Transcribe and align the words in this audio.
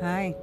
Hi. 0.00 0.36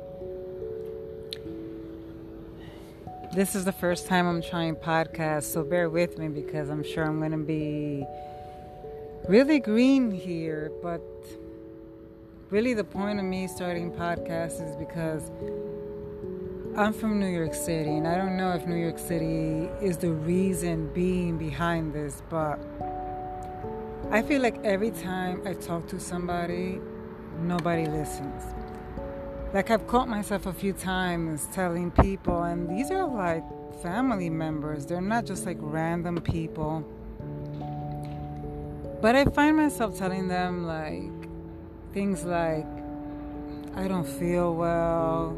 This 3.34 3.56
is 3.56 3.64
the 3.64 3.72
first 3.72 4.06
time 4.06 4.28
I'm 4.28 4.42
trying 4.42 4.76
podcast, 4.76 5.44
so 5.44 5.64
bear 5.64 5.90
with 5.90 6.18
me 6.18 6.28
because 6.28 6.70
I'm 6.70 6.84
sure 6.84 7.06
I'm 7.06 7.20
going 7.20 7.32
to 7.32 7.38
be 7.38 8.06
really 9.30 9.60
green 9.62 10.12
here. 10.12 10.74
But 10.84 11.02
really, 12.50 12.74
the 12.74 12.84
point 12.84 13.18
of 13.20 13.24
me 13.24 13.48
starting 13.48 13.94
podcast 13.94 14.62
is 14.62 14.76
because 14.76 15.32
I'm 16.76 16.92
from 16.92 17.18
New 17.22 17.28
York 17.28 17.54
City, 17.54 17.92
and 17.92 18.06
I 18.06 18.18
don't 18.18 18.36
know 18.36 18.52
if 18.52 18.68
New 18.68 18.76
York 18.76 19.00
City 19.00 19.70
is 19.82 19.96
the 19.96 20.12
reason 20.12 20.92
being 20.94 21.38
behind 21.38 21.94
this, 21.94 22.22
but 22.30 22.60
I 24.12 24.22
feel 24.22 24.42
like 24.42 24.62
every 24.66 24.92
time 24.92 25.44
I 25.46 25.54
talk 25.54 25.88
to 25.88 26.00
somebody, 26.02 26.82
nobody 27.40 27.86
listens. 27.86 28.44
Like 29.56 29.72
I've 29.72 29.88
caught 29.88 30.10
myself 30.10 30.48
a 30.48 30.52
few 30.52 30.74
times 30.74 31.48
telling 31.54 31.90
people, 31.90 32.44
and 32.44 32.70
these 32.70 32.92
are 32.92 33.08
like 33.08 33.42
family 33.82 34.30
members, 34.30 34.86
they're 34.86 35.00
not 35.00 35.26
just 35.26 35.46
like 35.46 35.56
random 35.62 36.20
people. 36.20 36.84
But 39.02 39.16
I 39.16 39.24
find 39.24 39.56
myself 39.56 39.98
telling 39.98 40.28
them 40.28 40.68
like 40.68 41.10
things 41.94 42.26
like, 42.26 42.68
I 43.78 43.88
don't 43.88 44.06
feel 44.06 44.54
well, 44.56 45.38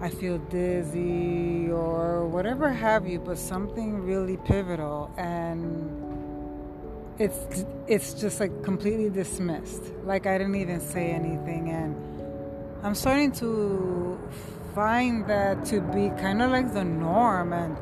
I 0.00 0.10
feel 0.10 0.38
dizzy, 0.38 1.68
or 1.72 2.24
whatever 2.24 2.68
have 2.68 3.08
you, 3.08 3.18
but 3.18 3.36
something 3.36 3.98
really 3.98 4.36
pivotal. 4.36 5.12
And 5.16 5.90
it's 7.18 7.64
it's 7.88 8.14
just 8.14 8.38
like 8.38 8.62
completely 8.62 9.10
dismissed. 9.10 9.82
Like 10.04 10.28
I 10.28 10.38
didn't 10.38 10.54
even 10.54 10.78
say 10.78 11.10
anything, 11.10 11.70
and 11.70 11.96
I'm 12.82 12.94
starting 12.94 13.32
to 13.32 14.18
find 14.74 15.26
that 15.26 15.64
to 15.66 15.80
be 15.80 16.10
kind 16.20 16.40
of 16.40 16.52
like 16.52 16.72
the 16.72 16.84
norm. 16.84 17.52
And 17.52 17.76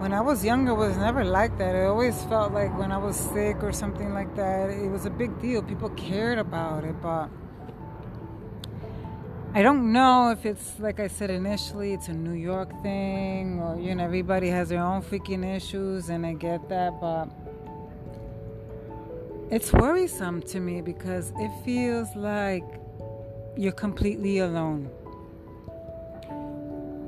when 0.00 0.14
I 0.14 0.22
was 0.22 0.42
younger, 0.42 0.74
was 0.74 0.96
never 0.96 1.22
like 1.22 1.58
that. 1.58 1.76
I 1.76 1.84
always 1.84 2.22
felt 2.24 2.54
like 2.54 2.76
when 2.78 2.92
I 2.92 2.96
was 2.96 3.16
sick 3.16 3.62
or 3.62 3.72
something 3.72 4.14
like 4.14 4.34
that, 4.36 4.70
it 4.70 4.90
was 4.90 5.04
a 5.04 5.10
big 5.10 5.38
deal. 5.42 5.62
People 5.62 5.90
cared 5.90 6.38
about 6.38 6.84
it, 6.84 7.00
but. 7.02 7.28
I 9.52 9.62
don't 9.62 9.92
know 9.92 10.30
if 10.30 10.46
it's 10.46 10.78
like 10.78 11.00
I 11.00 11.08
said 11.08 11.28
initially, 11.28 11.92
it's 11.92 12.06
a 12.06 12.12
New 12.12 12.38
York 12.38 12.70
thing, 12.82 13.58
or 13.60 13.80
you 13.80 13.96
know, 13.96 14.04
everybody 14.04 14.48
has 14.48 14.68
their 14.68 14.80
own 14.80 15.02
freaking 15.02 15.44
issues, 15.44 16.08
and 16.08 16.24
I 16.24 16.34
get 16.34 16.68
that, 16.68 17.00
but 17.00 17.28
it's 19.50 19.72
worrisome 19.72 20.40
to 20.42 20.60
me 20.60 20.80
because 20.82 21.32
it 21.36 21.50
feels 21.64 22.14
like 22.14 22.62
you're 23.56 23.72
completely 23.72 24.38
alone. 24.38 24.90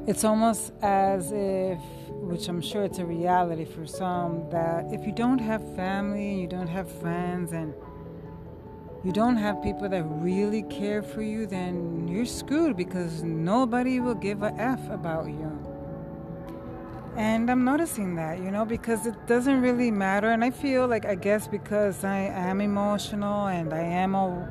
It's 0.06 0.24
almost 0.24 0.72
as 0.82 1.30
if, 1.32 1.78
which 2.08 2.48
I'm 2.48 2.60
sure 2.60 2.82
it's 2.82 2.98
a 2.98 3.06
reality 3.06 3.64
for 3.64 3.86
some, 3.86 4.48
that 4.50 4.86
if 4.92 5.06
you 5.06 5.12
don't 5.12 5.38
have 5.38 5.62
family, 5.76 6.30
and 6.32 6.40
you 6.40 6.48
don't 6.48 6.66
have 6.66 6.90
friends, 7.00 7.52
and 7.52 7.72
you 9.04 9.12
don't 9.12 9.36
have 9.36 9.62
people 9.62 9.88
that 9.88 10.02
really 10.02 10.62
care 10.64 11.02
for 11.02 11.22
you, 11.22 11.46
then 11.46 12.08
you're 12.08 12.26
screwed 12.26 12.76
because 12.76 13.22
nobody 13.22 14.00
will 14.00 14.14
give 14.14 14.42
a 14.42 14.52
F 14.58 14.90
about 14.90 15.26
you. 15.26 15.58
And 17.16 17.50
I'm 17.50 17.64
noticing 17.64 18.14
that, 18.16 18.38
you 18.38 18.50
know, 18.50 18.64
because 18.64 19.06
it 19.06 19.26
doesn't 19.26 19.60
really 19.60 19.90
matter. 19.90 20.30
And 20.30 20.42
I 20.42 20.50
feel 20.50 20.88
like, 20.88 21.04
I 21.04 21.14
guess, 21.14 21.46
because 21.46 22.04
I 22.04 22.18
am 22.18 22.60
emotional 22.60 23.48
and 23.48 23.74
I 23.74 23.82
am, 23.82 24.14
a, 24.14 24.48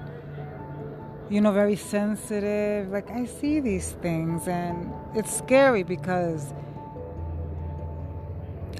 you 1.31 1.39
know, 1.39 1.51
very 1.53 1.77
sensitive, 1.77 2.89
like 2.89 3.09
I 3.09 3.25
see 3.25 3.61
these 3.61 3.93
things 4.03 4.47
and 4.47 4.93
it's 5.15 5.35
scary 5.35 5.83
because 5.83 6.53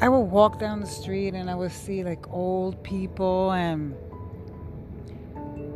I 0.02 0.10
would 0.10 0.30
walk 0.40 0.60
down 0.60 0.82
the 0.82 0.86
street 0.86 1.34
and 1.34 1.50
I 1.50 1.56
would 1.56 1.72
see 1.72 2.04
like 2.04 2.30
old 2.30 2.84
people 2.84 3.54
and 3.54 3.96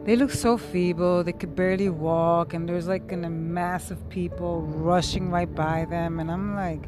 they 0.06 0.18
look 0.18 0.32
so 0.32 0.58
feeble, 0.58 1.24
they 1.24 1.32
could 1.32 1.56
barely 1.56 1.90
walk, 1.90 2.54
and 2.54 2.70
there's 2.70 2.88
like 2.88 3.12
a 3.12 3.18
mass 3.18 3.90
of 3.90 4.08
people 4.10 4.62
rushing 4.62 5.32
right 5.32 5.52
by 5.56 5.86
them. 5.90 6.20
And 6.20 6.30
I'm 6.30 6.56
like, 6.56 6.88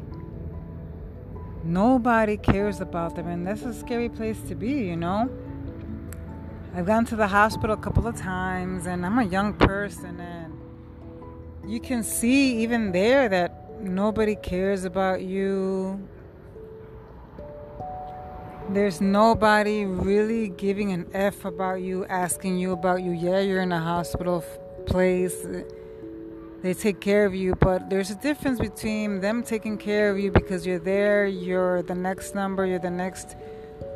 Nobody 1.64 2.36
cares 2.36 2.80
about 2.80 3.16
them, 3.16 3.26
and 3.26 3.46
that's 3.46 3.62
a 3.62 3.74
scary 3.74 4.08
place 4.08 4.40
to 4.48 4.54
be, 4.54 4.70
you 4.70 4.96
know. 4.96 5.28
I've 6.78 6.86
gone 6.86 7.04
to 7.06 7.16
the 7.16 7.26
hospital 7.26 7.74
a 7.74 7.76
couple 7.76 8.06
of 8.06 8.14
times, 8.16 8.86
and 8.86 9.04
I'm 9.04 9.18
a 9.18 9.24
young 9.24 9.52
person, 9.52 10.20
and 10.20 10.56
you 11.68 11.80
can 11.80 12.04
see 12.04 12.62
even 12.62 12.92
there 12.92 13.28
that 13.28 13.82
nobody 13.82 14.36
cares 14.36 14.84
about 14.84 15.22
you. 15.22 16.08
There's 18.68 19.00
nobody 19.00 19.86
really 19.86 20.50
giving 20.50 20.92
an 20.92 21.10
F 21.12 21.44
about 21.44 21.82
you, 21.82 22.04
asking 22.04 22.58
you 22.60 22.70
about 22.70 23.02
you. 23.02 23.10
Yeah, 23.10 23.40
you're 23.40 23.62
in 23.62 23.72
a 23.72 23.80
hospital 23.80 24.44
place 24.86 25.44
they 26.62 26.74
take 26.74 27.00
care 27.00 27.24
of 27.26 27.34
you 27.34 27.54
but 27.54 27.90
there's 27.90 28.10
a 28.10 28.14
difference 28.16 28.58
between 28.58 29.20
them 29.20 29.42
taking 29.42 29.76
care 29.76 30.10
of 30.10 30.18
you 30.18 30.32
because 30.32 30.66
you're 30.66 30.78
there 30.78 31.26
you're 31.26 31.82
the 31.82 31.94
next 31.94 32.34
number 32.34 32.64
you're 32.66 32.80
the 32.80 32.90
next 32.90 33.36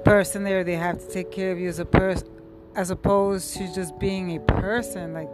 person 0.05 0.45
there 0.45 0.63
they 0.63 0.77
have 0.77 0.99
to 1.01 1.09
take 1.09 1.33
care 1.33 1.51
of 1.51 1.59
you 1.59 1.69
as 1.69 1.79
a 1.79 1.85
person 1.85 2.29
as 2.75 2.91
opposed 2.91 3.57
to 3.57 3.73
just 3.75 3.99
being 3.99 4.37
a 4.37 4.41
person 4.41 5.13
like 5.13 5.29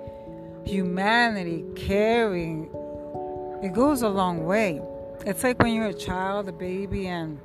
humanity 0.66 1.64
caring 1.76 2.64
it 3.62 3.72
goes 3.72 4.02
a 4.02 4.08
long 4.08 4.44
way 4.44 4.80
it's 5.26 5.42
like 5.42 5.58
when 5.62 5.72
you're 5.72 5.86
a 5.86 5.94
child 5.94 6.48
a 6.48 6.52
baby 6.52 7.06
and 7.06 7.38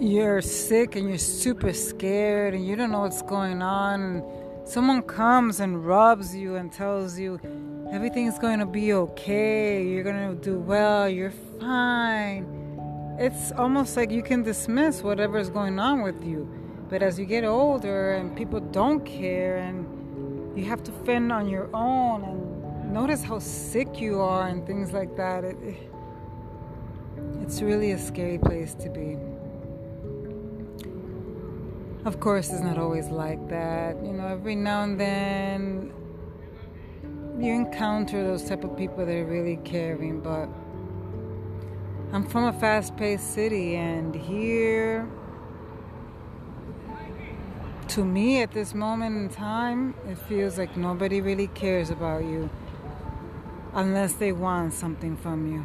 you're 0.00 0.40
sick 0.40 0.96
and 0.96 1.08
you're 1.08 1.18
super 1.18 1.72
scared 1.72 2.54
and 2.54 2.66
you 2.66 2.76
don't 2.76 2.90
know 2.90 3.00
what's 3.00 3.22
going 3.22 3.62
on 3.62 4.22
someone 4.68 5.00
comes 5.02 5.60
and 5.60 5.86
rubs 5.86 6.36
you 6.36 6.56
and 6.56 6.70
tells 6.70 7.18
you 7.18 7.40
everything's 7.90 8.38
going 8.38 8.58
to 8.58 8.66
be 8.66 8.92
okay, 8.92 9.82
you're 9.82 10.04
going 10.04 10.28
to 10.28 10.34
do 10.44 10.58
well, 10.58 11.08
you're 11.08 11.32
fine, 11.58 12.44
it's 13.18 13.50
almost 13.52 13.96
like 13.96 14.10
you 14.10 14.22
can 14.22 14.42
dismiss 14.42 15.02
whatever's 15.02 15.48
going 15.48 15.78
on 15.78 16.02
with 16.02 16.22
you. 16.22 16.46
But 16.88 17.02
as 17.02 17.18
you 17.18 17.26
get 17.26 17.44
older 17.44 18.12
and 18.14 18.34
people 18.34 18.60
don't 18.60 19.04
care 19.04 19.58
and 19.58 20.58
you 20.58 20.64
have 20.64 20.82
to 20.84 20.92
fend 21.04 21.30
on 21.30 21.48
your 21.48 21.68
own 21.74 22.24
and 22.24 22.92
notice 22.94 23.22
how 23.22 23.38
sick 23.38 24.00
you 24.00 24.20
are 24.20 24.48
and 24.48 24.66
things 24.66 24.92
like 24.92 25.14
that, 25.16 25.44
it, 25.44 25.56
it's 27.42 27.60
really 27.60 27.92
a 27.92 27.98
scary 27.98 28.38
place 28.38 28.74
to 28.74 28.88
be. 28.88 29.18
Of 32.06 32.20
course, 32.20 32.48
it's 32.48 32.62
not 32.62 32.78
always 32.78 33.08
like 33.08 33.48
that. 33.50 34.02
You 34.02 34.12
know, 34.12 34.26
every 34.26 34.54
now 34.54 34.84
and 34.84 34.98
then 34.98 35.92
you 37.38 37.52
encounter 37.52 38.24
those 38.24 38.48
type 38.48 38.64
of 38.64 38.76
people 38.78 39.04
that 39.04 39.14
are 39.14 39.26
really 39.26 39.58
caring, 39.64 40.20
but 40.20 40.48
I'm 42.14 42.26
from 42.26 42.44
a 42.44 42.52
fast-paced 42.54 43.34
city 43.34 43.76
and 43.76 44.14
here 44.14 45.06
to 47.88 48.04
me 48.04 48.42
at 48.42 48.52
this 48.52 48.74
moment 48.74 49.16
in 49.16 49.28
time, 49.28 49.94
it 50.06 50.18
feels 50.18 50.58
like 50.58 50.76
nobody 50.76 51.20
really 51.20 51.48
cares 51.48 51.90
about 51.90 52.24
you 52.24 52.50
unless 53.72 54.14
they 54.14 54.32
want 54.32 54.72
something 54.74 55.16
from 55.16 55.50
you. 55.50 55.64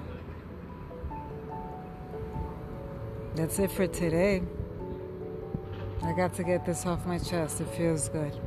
That's 3.36 3.60
it 3.60 3.72
for 3.72 3.88
today. 3.88 4.44
I 6.04 6.14
got 6.14 6.34
to 6.36 6.44
get 6.44 6.66
this 6.66 6.86
off 6.86 7.06
my 7.06 7.18
chest. 7.18 7.62
It 7.62 7.68
feels 7.70 8.10
good. 8.10 8.40